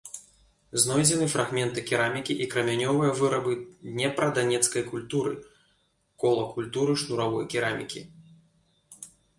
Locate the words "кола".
6.25-6.43